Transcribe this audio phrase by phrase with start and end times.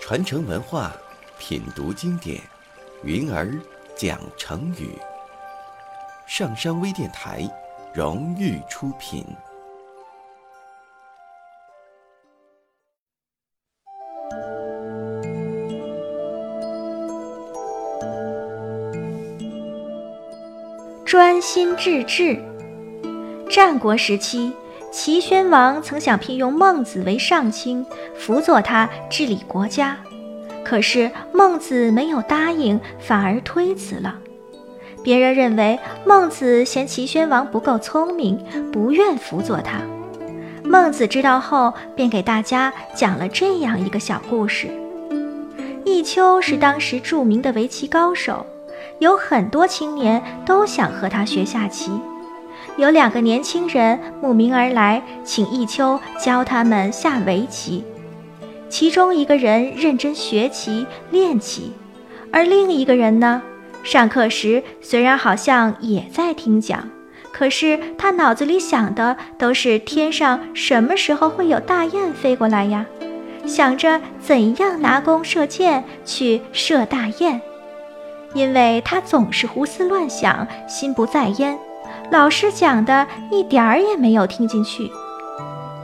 [0.00, 0.92] 传承文化，
[1.36, 2.40] 品读经典，
[3.02, 3.52] 云儿
[3.96, 4.96] 讲成语。
[6.28, 7.42] 上山微电台
[7.92, 9.26] 荣誉出品。
[21.04, 22.55] 专心致志。
[23.48, 24.52] 战国时期。
[24.92, 27.84] 齐宣王曾想聘用孟子为上卿，
[28.16, 29.98] 辅佐他治理国家，
[30.64, 34.14] 可是孟子没有答应，反而推辞了。
[35.02, 39.80] 别人认为孟子嫌齐宣王不够聪明，不愿辅佐他。
[40.64, 44.68] 孟子知道后，便给大家讲了这样一个小故事：
[45.84, 48.46] 弈秋是当时著名的围棋高手，
[48.98, 51.90] 有很多青年都想和他学下棋。
[52.76, 57.84] 有两个年轻人慕名而来，请弈秋教他们下围棋。
[58.68, 61.72] 其中一个人认真学棋练棋，
[62.32, 63.40] 而另一个人呢，
[63.84, 66.88] 上课时虽然好像也在听讲，
[67.32, 72.84] 可是他脑子里想的都是天上什么时候会有大雁飞过来呀，
[73.46, 77.40] 想着怎样拿弓射箭去射大雁，
[78.34, 81.56] 因为他总是胡思乱想，心不在焉。
[82.10, 84.90] 老师讲的一点儿也没有听进去，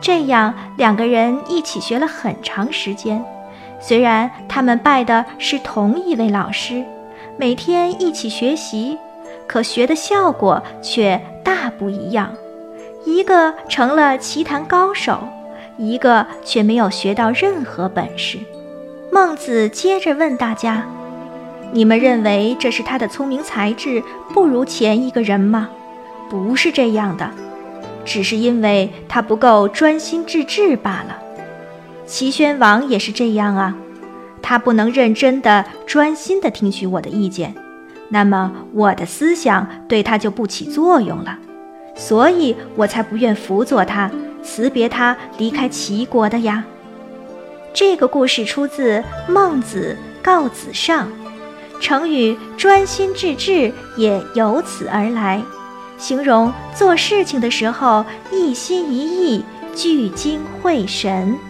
[0.00, 3.24] 这样两个人一起学了很长时间。
[3.80, 6.84] 虽然他们拜的是同一位老师，
[7.38, 8.98] 每天一起学习，
[9.46, 12.30] 可学的效果却大不一样。
[13.06, 15.18] 一个成了棋坛高手，
[15.78, 18.38] 一个却没有学到任何本事。
[19.10, 20.86] 孟子接着问大家
[21.72, 24.02] ：“你们认为这是他的聪明才智
[24.34, 25.70] 不如前一个人吗？”
[26.30, 27.28] 不是这样的，
[28.04, 31.18] 只是因为他不够专心致志罢了。
[32.06, 33.76] 齐宣王也是这样啊，
[34.40, 37.54] 他不能认真的、专心的听取我的意见，
[38.08, 41.36] 那么我的思想对他就不起作用了，
[41.94, 44.10] 所以我才不愿辅佐他，
[44.42, 46.64] 辞别他离开齐国的呀。
[47.72, 48.98] 这个故事出自
[49.28, 51.08] 《孟子·告子上》，
[51.80, 55.40] 成语“专心致志”也由此而来。
[56.00, 59.44] 形容做事情的时候一心一意、
[59.76, 61.49] 聚精会神。